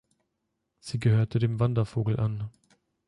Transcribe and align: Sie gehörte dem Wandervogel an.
Sie 0.79 0.99
gehörte 0.99 1.37
dem 1.37 1.59
Wandervogel 1.59 2.19
an. 2.19 2.49